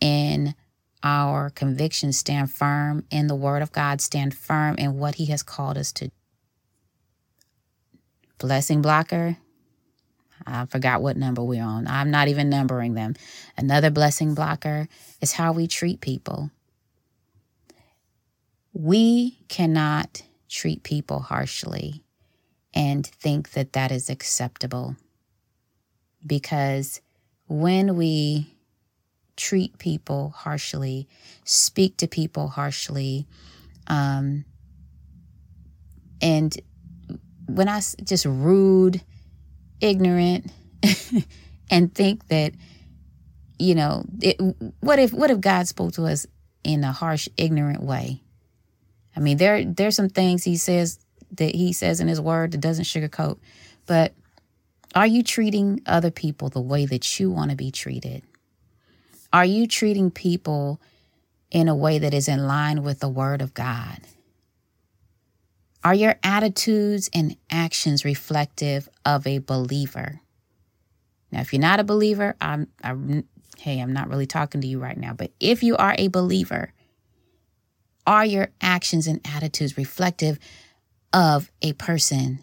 in 0.00 0.54
our 1.02 1.50
convictions, 1.50 2.18
stand 2.18 2.50
firm 2.50 3.04
in 3.10 3.26
the 3.26 3.34
Word 3.34 3.62
of 3.62 3.72
God, 3.72 4.00
stand 4.00 4.34
firm 4.34 4.76
in 4.76 4.98
what 4.98 5.16
He 5.16 5.26
has 5.26 5.42
called 5.42 5.78
us 5.78 5.92
to. 5.92 6.10
Blessing 8.38 8.82
blocker. 8.82 9.36
I 10.46 10.66
forgot 10.66 11.02
what 11.02 11.16
number 11.16 11.42
we're 11.42 11.62
on. 11.62 11.86
I'm 11.86 12.10
not 12.10 12.28
even 12.28 12.50
numbering 12.50 12.94
them. 12.94 13.14
Another 13.56 13.90
blessing 13.90 14.34
blocker 14.34 14.88
is 15.20 15.32
how 15.32 15.52
we 15.52 15.66
treat 15.66 16.00
people. 16.00 16.50
We 18.78 19.38
cannot 19.48 20.22
treat 20.50 20.82
people 20.82 21.20
harshly 21.20 22.04
and 22.74 23.06
think 23.06 23.52
that 23.52 23.72
that 23.72 23.90
is 23.90 24.10
acceptable 24.10 24.96
because 26.26 27.00
when 27.46 27.96
we 27.96 28.54
treat 29.34 29.78
people 29.78 30.34
harshly, 30.36 31.08
speak 31.44 31.96
to 31.96 32.06
people 32.06 32.48
harshly, 32.48 33.26
um, 33.86 34.44
and 36.20 36.54
when 37.46 37.70
I 37.70 37.80
just 38.04 38.26
rude, 38.26 39.00
ignorant 39.80 40.52
and 41.70 41.94
think 41.94 42.28
that 42.28 42.52
you 43.58 43.74
know 43.74 44.04
it, 44.20 44.36
what 44.80 44.98
if 44.98 45.14
what 45.14 45.30
if 45.30 45.40
god 45.40 45.66
spoke 45.66 45.92
to 45.92 46.04
us 46.04 46.26
in 46.62 46.84
a 46.84 46.92
harsh 46.92 47.28
ignorant 47.38 47.82
way 47.82 48.22
i 49.16 49.20
mean 49.20 49.36
there 49.36 49.64
there's 49.64 49.96
some 49.96 50.08
things 50.08 50.44
he 50.44 50.56
says 50.56 50.98
that 51.32 51.54
he 51.54 51.72
says 51.72 52.00
in 52.00 52.08
his 52.08 52.20
word 52.20 52.52
that 52.52 52.60
doesn't 52.60 52.84
sugarcoat. 52.84 53.38
But 53.86 54.14
are 54.94 55.06
you 55.06 55.22
treating 55.22 55.82
other 55.86 56.10
people 56.10 56.48
the 56.48 56.60
way 56.60 56.86
that 56.86 57.18
you 57.18 57.30
want 57.30 57.50
to 57.50 57.56
be 57.56 57.70
treated? 57.70 58.22
Are 59.32 59.44
you 59.44 59.66
treating 59.66 60.10
people 60.10 60.80
in 61.50 61.68
a 61.68 61.74
way 61.74 61.98
that 61.98 62.14
is 62.14 62.28
in 62.28 62.46
line 62.46 62.82
with 62.82 63.00
the 63.00 63.08
word 63.08 63.42
of 63.42 63.54
god? 63.54 64.00
Are 65.84 65.94
your 65.94 66.16
attitudes 66.22 67.08
and 67.12 67.36
actions 67.50 68.04
reflective 68.04 68.88
of 69.04 69.26
a 69.26 69.38
believer? 69.38 70.20
Now, 71.30 71.40
if 71.40 71.52
you're 71.52 71.60
not 71.60 71.80
a 71.80 71.84
believer, 71.84 72.34
I'm, 72.40 72.68
I'm 72.82 73.24
hey, 73.58 73.80
I'm 73.80 73.92
not 73.92 74.08
really 74.08 74.26
talking 74.26 74.60
to 74.60 74.66
you 74.66 74.78
right 74.78 74.96
now, 74.96 75.12
but 75.12 75.32
if 75.38 75.62
you 75.62 75.76
are 75.76 75.94
a 75.98 76.08
believer, 76.08 76.72
are 78.06 78.24
your 78.24 78.48
actions 78.60 79.06
and 79.06 79.20
attitudes 79.24 79.76
reflective 79.76 80.38
of 81.12 81.50
a 81.62 81.72
person 81.74 82.38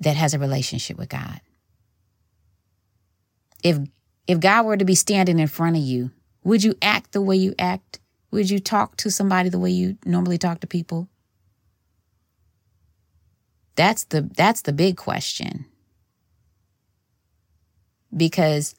that 0.00 0.16
has 0.16 0.34
a 0.34 0.38
relationship 0.38 0.96
with 0.96 1.08
God? 1.08 1.40
If 3.62 3.78
if 4.26 4.40
God 4.40 4.66
were 4.66 4.76
to 4.76 4.84
be 4.84 4.94
standing 4.94 5.38
in 5.38 5.48
front 5.48 5.76
of 5.76 5.82
you, 5.82 6.10
would 6.44 6.62
you 6.62 6.74
act 6.80 7.12
the 7.12 7.20
way 7.20 7.36
you 7.36 7.54
act? 7.58 8.00
Would 8.30 8.50
you 8.50 8.60
talk 8.60 8.96
to 8.98 9.10
somebody 9.10 9.48
the 9.48 9.58
way 9.58 9.70
you 9.70 9.98
normally 10.04 10.38
talk 10.38 10.60
to 10.60 10.66
people? 10.66 11.08
That's 13.74 14.04
the 14.04 14.22
that's 14.36 14.62
the 14.62 14.72
big 14.72 14.96
question. 14.96 15.66
Because 18.14 18.74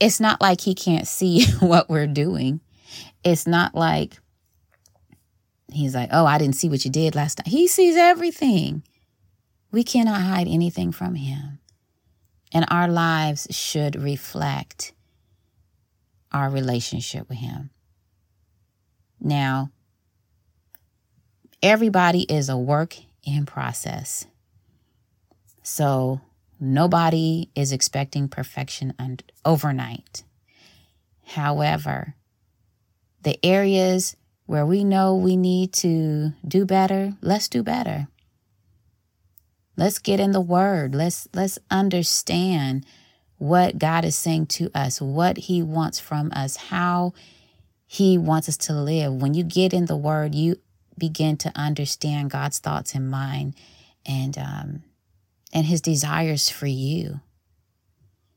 it's 0.00 0.18
not 0.18 0.40
like 0.40 0.62
he 0.62 0.74
can't 0.74 1.06
see 1.06 1.46
what 1.60 1.88
we're 1.88 2.06
doing. 2.06 2.60
It's 3.24 3.46
not 3.46 3.74
like 3.74 4.18
he's 5.70 5.94
like, 5.94 6.10
"Oh, 6.12 6.26
I 6.26 6.38
didn't 6.38 6.56
see 6.56 6.68
what 6.68 6.84
you 6.84 6.90
did 6.90 7.14
last 7.14 7.36
time." 7.36 7.50
He 7.50 7.66
sees 7.68 7.96
everything. 7.96 8.82
We 9.70 9.84
cannot 9.84 10.20
hide 10.20 10.48
anything 10.48 10.92
from 10.92 11.14
him. 11.14 11.58
And 12.52 12.66
our 12.68 12.88
lives 12.88 13.46
should 13.50 13.96
reflect 13.96 14.92
our 16.30 16.50
relationship 16.50 17.28
with 17.28 17.38
him. 17.38 17.70
Now, 19.18 19.70
everybody 21.62 22.22
is 22.22 22.48
a 22.48 22.56
work 22.56 22.96
in 23.24 23.46
process. 23.46 24.26
So 25.62 26.20
nobody 26.58 27.48
is 27.54 27.72
expecting 27.72 28.28
perfection 28.28 28.94
overnight. 29.44 30.24
However, 31.24 32.16
the 33.22 33.38
areas 33.44 34.16
where 34.46 34.66
we 34.66 34.84
know 34.84 35.14
we 35.14 35.36
need 35.36 35.72
to 35.72 36.32
do 36.46 36.64
better, 36.64 37.14
let's 37.20 37.48
do 37.48 37.62
better. 37.62 38.08
Let's 39.76 39.98
get 39.98 40.20
in 40.20 40.32
the 40.32 40.40
word. 40.40 40.94
Let's 40.94 41.28
let's 41.32 41.58
understand 41.70 42.84
what 43.38 43.78
God 43.78 44.04
is 44.04 44.16
saying 44.16 44.46
to 44.46 44.70
us, 44.74 45.00
what 45.00 45.36
he 45.36 45.62
wants 45.62 45.98
from 45.98 46.30
us, 46.34 46.56
how 46.56 47.14
he 47.86 48.18
wants 48.18 48.48
us 48.48 48.56
to 48.58 48.74
live. 48.74 49.14
When 49.14 49.34
you 49.34 49.42
get 49.42 49.72
in 49.72 49.86
the 49.86 49.96
word, 49.96 50.34
you 50.34 50.56
begin 50.98 51.36
to 51.38 51.52
understand 51.56 52.30
God's 52.30 52.58
thoughts 52.58 52.94
and 52.94 53.10
mind 53.10 53.54
and 54.04 54.36
um, 54.36 54.82
and 55.52 55.66
his 55.66 55.80
desires 55.80 56.48
for 56.50 56.66
you. 56.66 57.20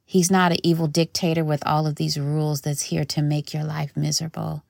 He's 0.05 0.31
not 0.31 0.51
an 0.51 0.59
evil 0.63 0.87
dictator 0.87 1.43
with 1.43 1.65
all 1.65 1.87
of 1.87 1.95
these 1.95 2.19
rules 2.19 2.61
that's 2.61 2.83
here 2.83 3.05
to 3.05 3.21
make 3.21 3.53
your 3.53 3.63
life 3.63 3.91
miserable. 3.95 4.63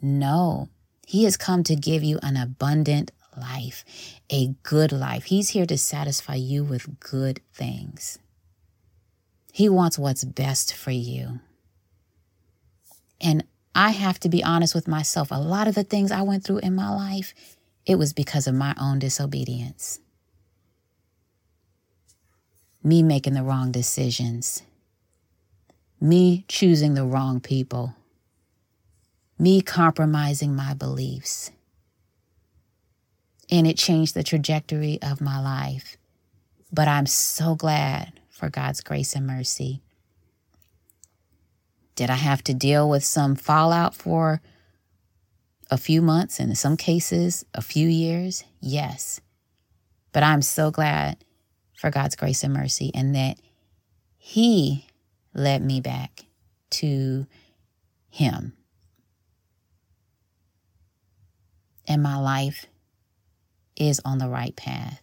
No, 0.00 0.68
he 1.06 1.24
has 1.24 1.36
come 1.36 1.62
to 1.64 1.74
give 1.74 2.04
you 2.04 2.18
an 2.22 2.36
abundant 2.36 3.10
life, 3.36 3.84
a 4.30 4.54
good 4.62 4.92
life. 4.92 5.24
He's 5.24 5.50
here 5.50 5.66
to 5.66 5.78
satisfy 5.78 6.34
you 6.34 6.64
with 6.64 7.00
good 7.00 7.40
things. 7.52 8.18
He 9.52 9.68
wants 9.68 9.98
what's 9.98 10.24
best 10.24 10.74
for 10.74 10.90
you. 10.90 11.40
And 13.20 13.44
I 13.74 13.90
have 13.90 14.20
to 14.20 14.28
be 14.28 14.44
honest 14.44 14.74
with 14.74 14.86
myself. 14.86 15.28
A 15.30 15.40
lot 15.40 15.68
of 15.68 15.74
the 15.74 15.84
things 15.84 16.12
I 16.12 16.22
went 16.22 16.44
through 16.44 16.58
in 16.58 16.74
my 16.74 16.90
life, 16.90 17.34
it 17.86 17.96
was 17.96 18.12
because 18.12 18.46
of 18.46 18.54
my 18.54 18.74
own 18.80 18.98
disobedience. 18.98 19.98
Me 22.82 23.02
making 23.02 23.34
the 23.34 23.42
wrong 23.42 23.72
decisions. 23.72 24.62
Me 26.00 26.44
choosing 26.48 26.94
the 26.94 27.04
wrong 27.04 27.40
people. 27.40 27.94
Me 29.38 29.60
compromising 29.60 30.54
my 30.54 30.74
beliefs. 30.74 31.50
And 33.50 33.66
it 33.66 33.78
changed 33.78 34.14
the 34.14 34.22
trajectory 34.22 34.98
of 35.00 35.20
my 35.20 35.40
life. 35.40 35.96
But 36.72 36.88
I'm 36.88 37.06
so 37.06 37.54
glad 37.54 38.20
for 38.30 38.50
God's 38.50 38.80
grace 38.80 39.14
and 39.14 39.26
mercy 39.26 39.82
did 41.98 42.10
I 42.10 42.14
have 42.14 42.44
to 42.44 42.54
deal 42.54 42.88
with 42.88 43.02
some 43.02 43.34
fallout 43.34 43.92
for 43.92 44.40
a 45.68 45.76
few 45.76 46.00
months 46.00 46.38
and 46.38 46.50
in 46.50 46.54
some 46.54 46.76
cases 46.76 47.44
a 47.54 47.60
few 47.60 47.88
years? 47.88 48.44
Yes. 48.60 49.20
But 50.12 50.22
I'm 50.22 50.40
so 50.40 50.70
glad 50.70 51.24
for 51.76 51.90
God's 51.90 52.14
grace 52.14 52.44
and 52.44 52.54
mercy 52.54 52.92
and 52.94 53.16
that 53.16 53.40
He 54.16 54.86
led 55.34 55.60
me 55.60 55.80
back 55.80 56.26
to 56.70 57.26
Him. 58.10 58.52
And 61.88 62.02
my 62.02 62.18
life 62.18 62.66
is 63.76 64.00
on 64.04 64.18
the 64.18 64.28
right 64.28 64.54
path. 64.54 65.02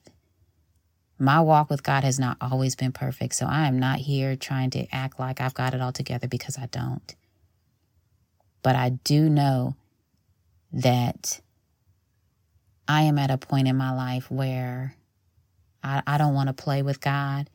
My 1.18 1.40
walk 1.40 1.70
with 1.70 1.82
God 1.82 2.04
has 2.04 2.20
not 2.20 2.38
always 2.40 2.76
been 2.76 2.92
perfect, 2.92 3.36
so 3.36 3.48
I 3.48 3.68
am 3.68 3.80
not 3.80 4.00
here 4.00 4.36
trying 4.36 4.70
to 4.72 4.86
act 4.94 5.20
like 5.20 5.42
I've 5.42 5.54
got 5.54 5.74
it 5.74 5.82
all 5.82 5.94
together 5.94 6.28
because 6.28 6.58
I 6.58 6.68
don't. 6.68 7.16
But 8.62 8.76
I 8.76 8.90
do 8.90 9.30
know 9.30 9.76
that 10.74 11.40
I 12.88 13.04
am 13.04 13.18
at 13.18 13.32
a 13.32 13.38
point 13.38 13.68
in 13.68 13.78
my 13.78 13.94
life 13.94 14.30
where 14.30 14.96
I, 15.84 16.04
I 16.06 16.18
don't 16.18 16.34
want 16.34 16.48
to 16.48 16.54
play 16.54 16.82
with 16.82 17.00
God 17.00 17.50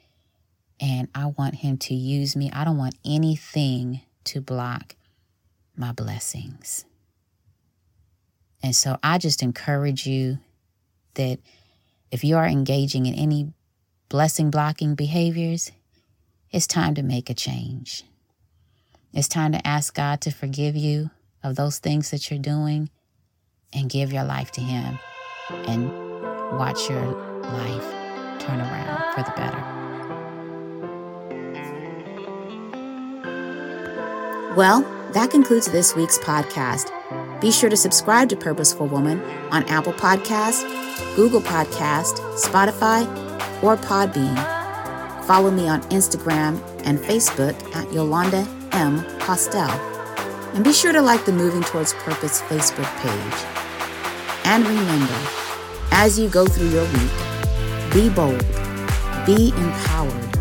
and 0.81 1.09
I 1.15 1.27
want 1.27 1.57
Him 1.57 1.77
to 1.79 1.95
use 1.95 2.35
me. 2.35 2.51
I 2.53 2.65
don't 2.65 2.79
want 2.79 2.97
anything 3.05 4.01
to 4.25 4.41
block 4.41 4.97
my 5.77 5.93
blessings. 5.93 6.87
And 8.63 8.77
so 8.77 8.99
I 9.03 9.19
just 9.19 9.43
encourage 9.43 10.07
you 10.07 10.39
that 11.15 11.39
if 12.11 12.25
you 12.25 12.37
are 12.37 12.47
engaging 12.47 13.07
in 13.07 13.15
any 13.15 13.53
blessing 14.09 14.51
blocking 14.51 14.95
behaviors, 14.95 15.71
it's 16.51 16.67
time 16.67 16.95
to 16.97 17.03
make 17.03 17.31
a 17.31 17.35
change. 17.35 18.05
It's 19.13 19.29
time 19.29 19.53
to 19.53 19.67
ask 19.67 19.95
God 19.95 20.21
to 20.23 20.31
forgive 20.31 20.77
you 20.77 21.11
of 21.43 21.57
those 21.57 21.79
things 21.79 22.11
that 22.11 22.31
you're 22.31 22.41
doing 22.41 22.91
and 23.73 23.89
give 23.89 24.13
your 24.13 24.25
life 24.25 24.51
to 24.53 24.61
Him 24.61 24.99
and 25.51 25.91
watch 26.59 26.89
your 26.89 27.05
life 27.43 28.41
turn 28.41 28.61
around 28.61 29.15
for 29.15 29.23
the 29.23 29.33
better. 29.37 29.81
Well, 34.57 34.83
that 35.13 35.31
concludes 35.31 35.71
this 35.71 35.95
week's 35.95 36.19
podcast. 36.19 36.91
Be 37.41 37.51
sure 37.51 37.71
to 37.71 37.77
subscribe 37.77 38.29
to 38.29 38.37
Purposeful 38.37 38.87
Woman 38.87 39.21
on 39.51 39.65
Apple 39.65 39.95
Podcast, 39.95 40.65
Google 41.17 41.41
Podcast, 41.41 42.19
Spotify, 42.37 43.07
or 43.63 43.77
Podbean. 43.79 44.37
Follow 45.27 45.51
me 45.51 45.67
on 45.67 45.81
Instagram 45.85 46.61
and 46.85 46.99
Facebook 46.99 47.55
at 47.75 47.91
Yolanda 47.93 48.47
M. 48.73 49.03
Postel. 49.21 49.71
And 50.55 50.65
be 50.65 50.73
sure 50.73 50.93
to 50.93 51.01
like 51.01 51.25
the 51.25 51.33
Moving 51.33 51.63
Towards 51.63 51.95
Purpose 51.95 52.43
Facebook 52.43 52.91
page. 52.99 54.45
And 54.45 54.67
remember, 54.67 55.19
as 55.93 56.19
you 56.19 56.29
go 56.29 56.47
through 56.47 56.69
your 56.69 56.85
week, 56.93 57.93
be 57.93 58.11
bold, 58.11 58.45
be 59.25 59.51
empowered, 59.57 60.33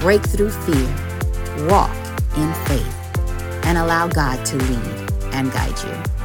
break 0.00 0.22
through 0.22 0.50
fear, 0.50 1.68
walk 1.68 1.94
in 2.36 2.52
faith, 2.64 3.18
and 3.66 3.78
allow 3.78 4.08
God 4.08 4.44
to 4.46 4.56
lead 4.56 5.10
and 5.32 5.52
guide 5.52 5.78
you. 5.84 6.23